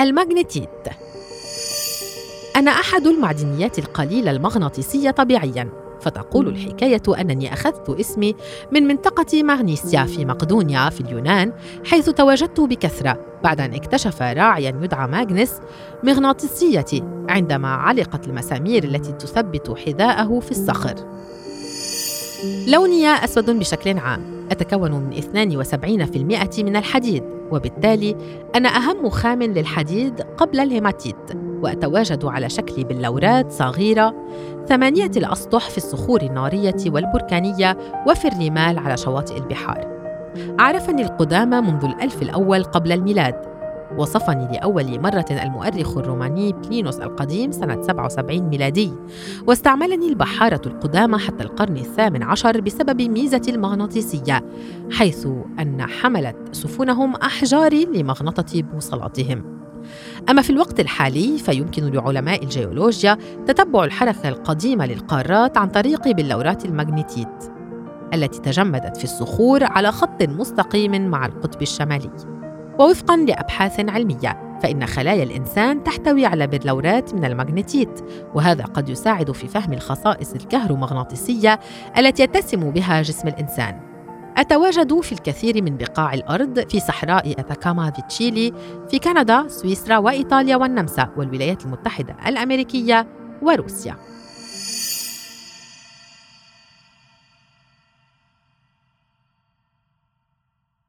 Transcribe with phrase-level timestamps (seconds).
[0.00, 0.88] المغنيتيت
[2.56, 8.34] أنا أحد المعدنيات القليلة المغناطيسية طبيعياً فتقول الحكاية أنني أخذت اسمي
[8.72, 11.52] من منطقة مغنيسيا في مقدونيا في اليونان
[11.84, 15.60] حيث تواجدت بكثرة بعد أن اكتشف راعيا يدعى ماغنس
[16.04, 20.94] مغناطيسيتي عندما علقت المسامير التي تثبت حذاءه في الصخر.
[22.68, 24.31] لوني أسود بشكل عام.
[24.50, 25.22] أتكون من
[26.54, 28.16] 72% من الحديد وبالتالي
[28.54, 31.16] أنا أهم خام للحديد قبل الهيماتيت
[31.62, 34.14] وأتواجد على شكل بلورات صغيرة
[34.68, 39.92] ثمانية الأسطح في الصخور النارية والبركانية وفي الرمال على شواطئ البحار.
[40.58, 43.51] عرفني القدامى منذ الألف الأول قبل الميلاد.
[43.98, 48.92] وصفني لأول مرة المؤرخ الروماني بلينوس القديم سنة 77 ميلادي.
[49.46, 54.44] واستعملني البحارة القدامى حتى القرن الثامن عشر بسبب ميزة المغناطيسية
[54.90, 55.26] حيث
[55.60, 59.62] أن حملت سفنهم أحجار لمغنطة بوصلاتهم.
[60.30, 67.52] أما في الوقت الحالي فيمكن لعلماء الجيولوجيا تتبع الحركة القديمة للقارات عن طريق بلورات المغنيتيت
[68.14, 72.10] التي تجمدت في الصخور على خط مستقيم مع القطب الشمالي.
[72.78, 78.00] ووفقا لأبحاث علمية فإن خلايا الإنسان تحتوي على بلورات من المغنيتيت
[78.34, 81.60] وهذا قد يساعد في فهم الخصائص الكهرومغناطيسية
[81.98, 83.80] التي يتسم بها جسم الإنسان.
[84.36, 88.52] أتواجد في الكثير من بقاع الأرض في صحراء أتاكاما في تشيلي
[88.90, 93.06] في كندا، سويسرا وإيطاليا والنمسا والولايات المتحدة الأمريكية
[93.42, 93.96] وروسيا.